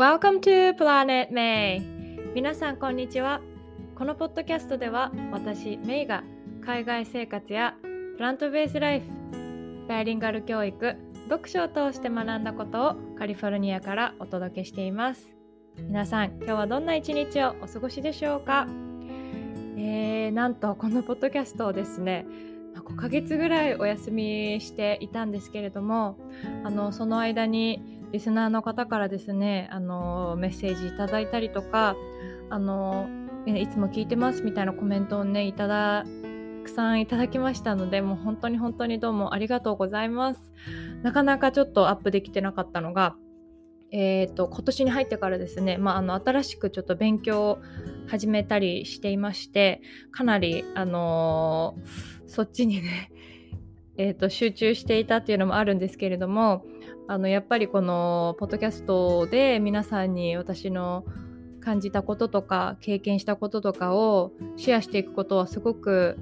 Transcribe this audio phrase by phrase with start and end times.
[0.00, 1.82] Welcome to Planet May.
[2.34, 3.42] 皆さんこんにちは。
[3.94, 6.24] このポッドキャストでは私メイが
[6.64, 9.06] 海外生活やプラントベースライフ
[9.86, 10.96] バイリンガル教育
[11.28, 15.34] 読書を通して学んだことをカリフォルニアからお届けしています。
[15.76, 18.66] 皆さん今日はどんな一日をお過ごしでしょうか？
[19.76, 22.24] えー、なんとこのポッドキャストをですね
[22.74, 26.16] 5ヶ月ぐらいお休みしていたんですけれども
[26.64, 31.96] あのその間にリスナーの方からですねあのメッセージいただいたりとか
[32.48, 33.08] あの
[33.46, 36.04] いつも聞いてますみたいなコメントをねいただ
[36.64, 40.52] くさんいただきましたのでもう本当に本当にどうもありがとうございます。
[41.02, 43.16] なかなかちょっとアップできてなかったのが
[43.92, 47.58] えーと、今年に入ってからですね、まあ、あの新しくちょっと勉強を
[48.08, 49.80] 始めたりしていまして
[50.12, 53.10] かなり、あのー、そっちにね、
[54.02, 56.64] えーと集中していたっていうのもあるんですけれども
[57.06, 61.04] あのやっぱりこのポッドキャストで皆さんに私の
[61.60, 66.18] 感じたこととか経験したこととかをシェアしていくことはすごく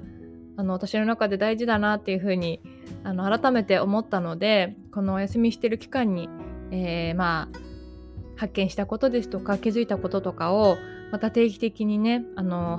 [0.57, 2.61] あの私の中で大事だなっていうふうに
[3.05, 6.27] あの改めて思ったのでこのお休みしてる期間に、
[6.71, 7.59] えー、まあ
[8.35, 10.75] 発見したことですとか気づいたこととかを
[11.13, 12.77] また定期的にねあの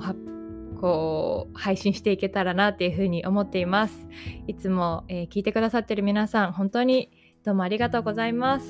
[0.79, 4.07] こう配信していけたらなっていうふうに思っています。
[4.47, 7.11] いつも、えー、聞いてくださってる皆さん本当に
[7.43, 8.67] どうもありがとうございます。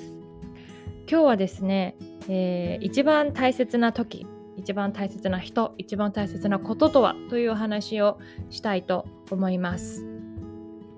[1.09, 1.95] 今日はですね、
[2.29, 4.25] えー、一番大切な時、
[4.57, 10.05] 一番大切な人、一番大切なこととはというお話をしたいと思います。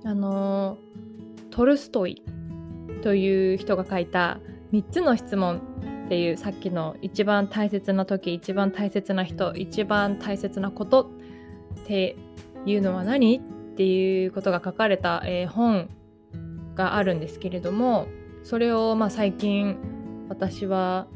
[0.05, 0.77] あの
[1.49, 2.21] トルストイ
[3.03, 4.39] という人が書いた
[4.73, 5.61] 3つの質問
[6.05, 12.15] っていうさっきの一番大切な時、一番大切な人、一番大切なことって
[12.65, 13.41] いうのは何っ
[13.75, 15.89] ていうことが書かれた、えー、本
[16.75, 18.07] があるんですけれども
[18.43, 19.77] それをまあ最近
[20.29, 21.07] 私は、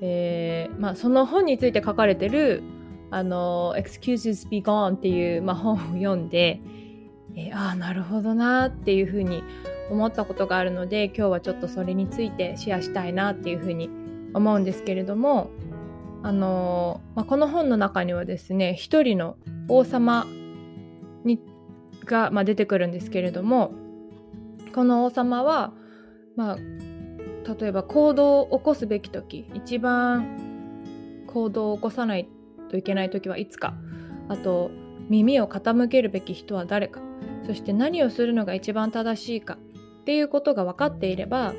[0.00, 2.62] えーまあ、その本について書かれてる
[3.10, 6.60] あの「Excuses Be Gone」っていう、まあ、本を読んで、
[7.36, 9.42] えー、ああなるほどなっていうふうに
[9.90, 13.90] 思ったことがあるので今日はちょっとそれについてシェアしたいなっていうふうに
[14.34, 15.50] 思うんですけれども
[16.22, 19.36] あの、まあ、この本の中にはですね一人の
[19.68, 20.26] 王様
[21.24, 21.40] に
[22.04, 23.72] が、まあ、出てくるんですけれども
[24.74, 25.72] この王様は、
[26.36, 32.28] まあ、例えば行動を起こすべき時一番行動を起こさない
[32.70, 33.74] といけない時はいつか
[34.28, 34.70] あと
[35.08, 37.00] 耳を傾けるべき人は誰か
[37.46, 41.54] そして何をするのが一番正しいかっていうことが分かっていれば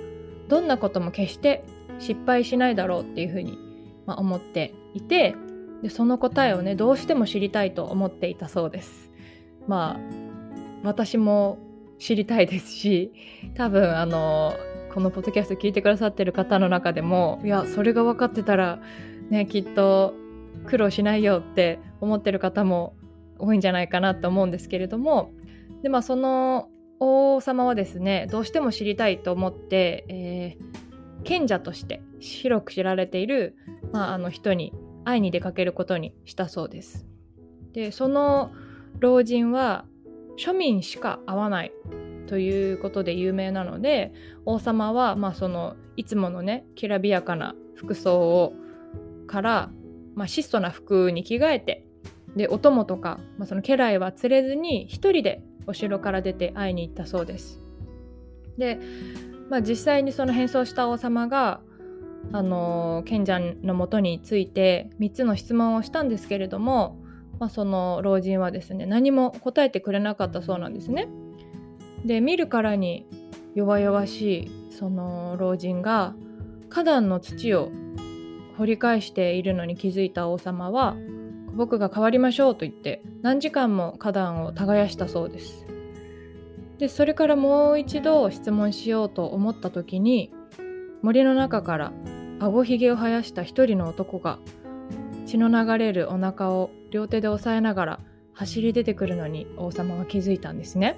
[0.48, 1.64] どんなことも決して
[2.00, 3.58] 失敗しないだろうっていうふうに、
[4.06, 5.36] まあ、思っていて
[5.82, 9.12] でその答えをねどうしても知りたいと思っていたそうです。
[9.68, 10.00] まあ
[10.84, 11.58] 私も
[12.00, 13.14] 知りたいですし
[13.56, 14.54] 多分あの
[14.94, 18.80] このポッドキャスト聞いてくださってる方の中でもいやそれが分かってたら
[19.30, 20.14] ねきっと
[20.66, 22.96] 苦労しないよって思ってる方も
[23.40, 25.32] 多いんじゃないかなと思うんですけれども
[25.82, 30.73] でまあその王様はですねどうしても知りたいと思って、えー、
[31.24, 33.56] 賢者として広く知られている、
[33.92, 34.74] まあ、あの人に
[35.06, 37.06] 会いに出かけることにしたそうです。
[37.74, 38.52] でその
[39.00, 39.86] 老人は
[40.38, 41.72] 庶民しか会わない
[42.28, 44.14] ということで有名なので
[44.46, 48.54] 王様はまあそのいつものねきらびやかな服装を
[49.28, 49.72] から、
[50.16, 51.86] まあ、質素な服に着替えて
[52.36, 57.62] でお供とか、まあ、その家来は連れずに一人でお城から出て会いに行ったそうです。
[58.58, 58.80] で、
[59.50, 61.62] まあ、実際にその変装した王様が
[62.32, 66.98] あの賢者のもとについて3つの質問をしたんですけれども
[67.40, 71.10] まあ、その老人はですね何も答えてくれなかったそうなんですね。
[72.06, 73.06] で見るからに
[73.56, 76.16] 弱々しいその老人が
[76.70, 77.70] 花壇の土を
[78.58, 80.96] 掘り返しているのに気づいた王様は
[81.54, 85.66] 僕が変わりましょうと言って何時間も花壇を耕したそうです。
[86.78, 90.32] でそれからもう一度質問しようと思った時に
[91.02, 91.94] 森の中から
[92.40, 94.40] あごひげを生やした一人の男が
[95.26, 98.00] 血の流れるお腹を両手で押さえながら
[98.34, 100.98] 走り出てくるのに王様は気づいたんですね。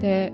[0.00, 0.32] で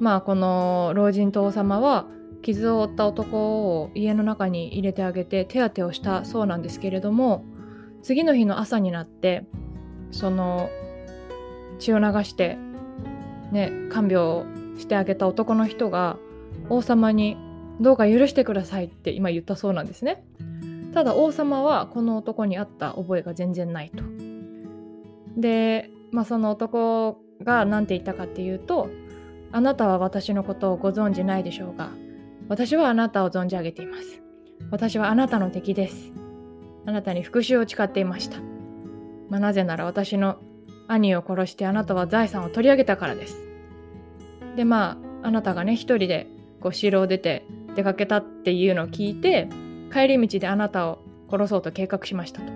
[0.00, 2.06] まあこの老人と王様は
[2.42, 7.44] 傷を負った男を家の中に入れてあげて手当てをしたそうなんですけれども
[8.02, 9.46] 次の日の朝になって
[10.10, 10.68] その
[11.78, 12.58] 血を流して
[13.52, 14.44] ね看病
[14.78, 16.18] してあげた男の人が
[16.68, 17.36] 王様に
[17.80, 20.24] 「どうか許してください」って今言ったそうなんですね。
[20.92, 24.02] ただ王様はこの男に会った覚えが全然ないと。
[25.36, 28.88] で、まあ、その男が何て言ったかっていうと
[29.52, 31.90] 「あなたは私のことをご存じないでしょうが
[32.48, 34.26] 私はあなたを存じ上げています。
[34.70, 36.12] 私はあなたの敵です
[36.86, 38.38] あなたに復讐を誓っていました、
[39.28, 40.36] まあ、なぜなら私の
[40.88, 43.36] 兄を殺してあなたは財産を取り上げたからです。
[44.56, 46.26] でまああなたがね一人で
[46.60, 47.44] こう城を出て
[47.74, 49.48] 出かけたっていうのを聞いて
[49.92, 50.98] 帰り道であなたを
[51.30, 52.52] 殺そうと計画しましたと。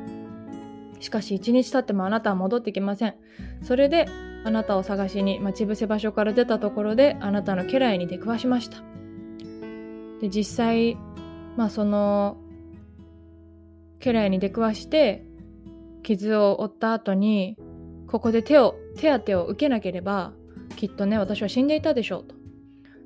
[1.01, 3.15] しかし一日経ってもあなたは戻ってきません。
[3.63, 4.07] それで
[4.45, 8.79] あなたを探しに待ち伏せ場所から出たところであなたの家来に出くわしました。
[10.21, 10.97] で実際
[11.57, 12.37] まあその
[13.99, 15.25] 家来に出くわして
[16.03, 17.57] 傷を負った後に
[18.11, 20.33] ここで手を手当てを受けなければ
[20.77, 22.35] きっとね私は死んでいたでしょうと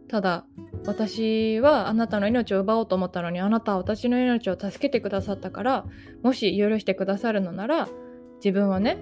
[0.08, 0.46] ただ
[0.86, 5.84] 私はあなたの命を奪おうと思ったのにあなたは私の命を助けてくださったから
[6.22, 7.88] もし許してくださるのなら
[8.36, 8.98] 自分はね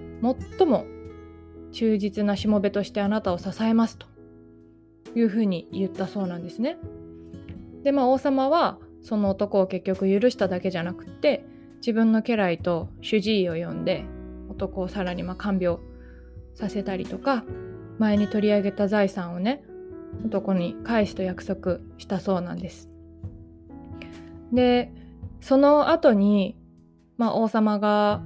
[0.57, 0.85] 最も
[1.71, 4.07] 忠実なしもべとしてあなたを支えますと
[5.15, 6.77] いうふうに言ったそうなんですね。
[7.83, 11.45] でまあ王様はその男を結局許しただけじゃなくって
[11.77, 14.05] 自分の家来と主治医を呼んで
[14.49, 15.79] 男をさらにま看病
[16.53, 17.43] させたりとか
[17.99, 19.63] 前に取り上げた財産をね
[20.25, 22.89] 男に返すと約束したそうなんです。
[24.51, 24.91] で
[25.41, 26.55] その後に、
[27.17, 28.21] まあ、王様が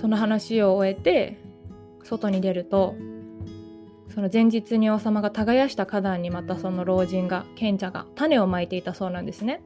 [0.00, 1.38] その話を終えて
[2.02, 2.94] 外に出ると
[4.14, 9.62] その前日に王様が耕した花壇にまたその老人が賢者が種をまいていたそうなんですね。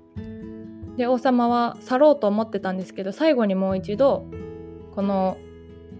[0.96, 4.26] で王様は去ろうと思ってたんですけど最後にもう一度
[4.94, 5.36] この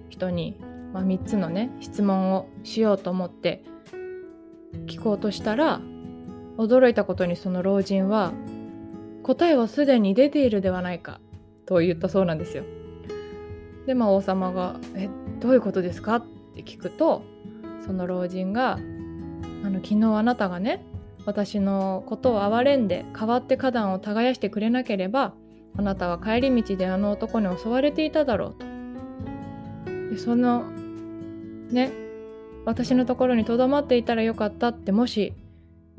[0.09, 0.56] 人に、
[0.93, 3.62] まあ、3つのね質問をしようと思って
[4.87, 5.81] 聞こうとしたら
[6.56, 8.32] 驚いたことにその老人は
[9.23, 11.20] 答えはすでに出ているではないか
[11.67, 12.64] と言ったそうなんですよ。
[13.87, 15.08] でまあ王様が「え
[15.40, 16.25] どういうことですか?」っ
[16.55, 17.23] て聞くと
[17.87, 18.79] その老人が
[19.64, 20.85] 「あの昨日あなたがね
[21.26, 25.35] 私のことを憐れんで代わって花壇を耕してくれなければ
[25.76, 28.68] あなたは帰り道であの男に襲われていただろうと。
[30.10, 30.64] でその
[31.70, 31.93] ね
[32.64, 35.32] 私のところにとどまっていたらよかったってもし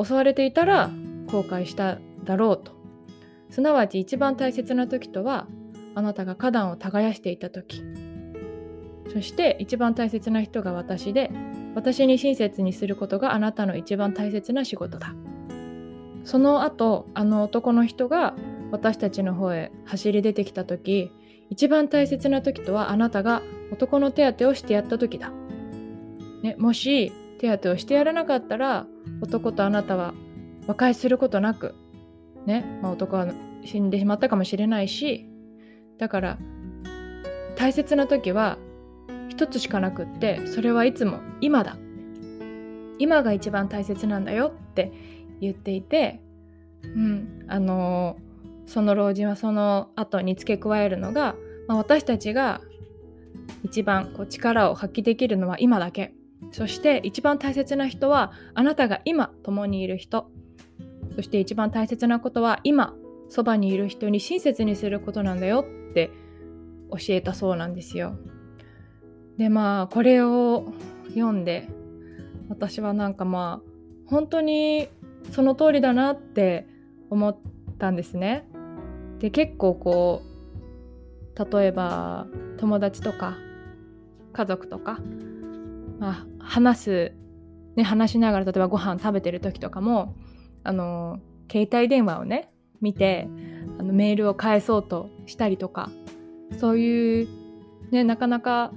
[0.04, 0.92] 襲われていたら
[1.28, 2.78] 後悔しただろうと。
[3.50, 5.48] すなわち一番大切な時とは
[5.96, 7.84] あなたが花壇を耕していた時。
[9.12, 11.32] そして一番大切な人が私で
[11.74, 15.16] 私に親切にすることがあなたの一番大切な仕事だ。
[16.24, 18.36] その後あの男の人が
[18.72, 21.12] 私たちの方へ走り出てきた時
[21.50, 23.42] 一番大切な時とはあなたが
[23.72, 25.32] 男の手当てをしてやった時だ。
[26.44, 28.86] ね、もし手当てをしてやらなかったら
[29.22, 30.14] 男とあなたは
[30.68, 31.76] 和解することなく、
[32.46, 33.28] ねまあ、男は
[33.66, 35.26] 死んでしまったかもしれないし
[35.98, 36.38] だから
[37.58, 38.58] 大切な時は
[39.28, 41.78] 一つしかなくってそれはいつも今だ。
[43.00, 44.92] 今が一番大切なんだよって
[45.40, 46.22] 言っていて、
[46.84, 48.18] うん、あの
[48.70, 51.36] その老人はその後に付け加えるのが、
[51.68, 52.62] まあ、私たちが
[53.64, 56.14] 一番こう力を発揮できるのは今だけ
[56.52, 60.30] そして一番大切な人はあなたが今共にいる人
[61.16, 62.94] そして一番大切なことは今
[63.28, 66.12] そばにいる人に親切にすることなんだよって
[66.92, 68.18] 教えたそうなんですよ。
[69.38, 70.74] でまあこれを
[71.10, 71.68] 読んで
[72.50, 74.90] 私はなんかまあ本当に
[75.32, 76.68] その通りだなって
[77.10, 77.38] 思っ
[77.78, 78.49] たんですね。
[79.20, 83.38] で結構こう例えば友達とか
[84.34, 85.00] 家族とか
[86.00, 87.12] まあ、話す、
[87.76, 90.16] ね、話しながら例えばご飯食べてる時とかも
[90.64, 91.20] あの
[91.52, 92.50] 携帯電話をね
[92.82, 93.28] 見て
[93.78, 95.92] あのメールを返そうとしたりとか
[96.58, 97.28] そういう、
[97.92, 98.72] ね、なかなか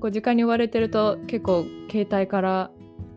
[0.00, 2.70] こう時間に追われてると結構携帯から、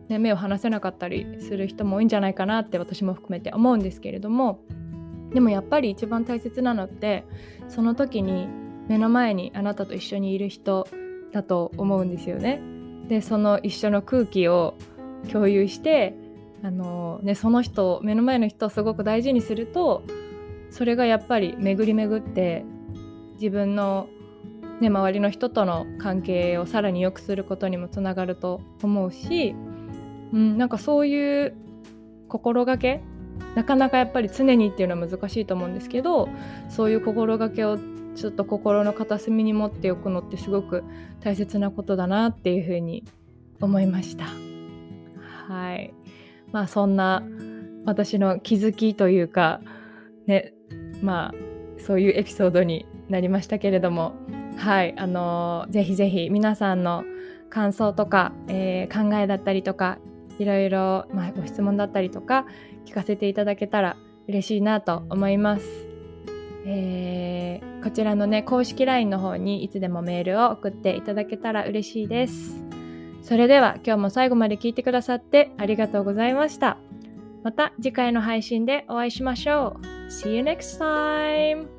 [0.08, 4.60] ね、目を離せなかったりする人も多いんじゃないかなって私も含めて思うんですけれども
[5.32, 7.24] でもやっぱり一番大切なのって
[7.68, 8.48] その時に
[8.88, 10.88] 目の前にあなたと一緒にいる人
[11.32, 12.60] だと思うんですよね。
[13.08, 14.74] でその一緒の空気を
[15.30, 16.14] 共有して
[16.62, 20.02] あの、ね、その人目の前の人をすごく大事にすると
[20.70, 22.64] それがやっぱり巡り巡って
[23.34, 24.08] 自分の、
[24.80, 29.54] ね、周りの人との関係をさらに良くすることにもつながると思うし、
[30.32, 31.54] うん、なんかそういう
[32.28, 33.00] 心がけ
[33.54, 36.28] なかなかやっぱり常にっていうのは難しいと思うんですけど
[36.68, 37.78] そういう心がけを
[38.14, 40.84] ちょっと心の片隅に持っておくのってすごく
[41.20, 43.04] 大切なことだなっていうふうに
[43.60, 44.26] 思いました。
[45.48, 45.94] はい。
[46.52, 47.22] まあそんな
[47.84, 49.60] 私の気づきというか
[50.26, 50.52] ね
[51.02, 51.34] まあ
[51.80, 54.14] そういうエピソードになりましたけれども
[54.56, 57.04] はいあのー、ぜひぜひ皆さんの
[57.50, 59.98] 感想とか、えー、考えだったりとか
[60.38, 62.46] いろいろ、まあ、ご質問だったりとか
[62.88, 63.96] 聞かせていただけたら
[64.28, 65.66] 嬉しいなと思います。
[66.64, 72.62] えー、こちらのね、公式 LINE の方にいつでもメールを送っていただけたら嬉しいです。
[73.22, 76.78] それでは今日も最後まで聞いてくださってありがとうございました。
[77.42, 80.08] また次回の配信でお会いしましょう。
[80.08, 81.77] See you next time!